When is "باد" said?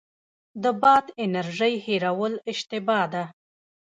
0.81-1.05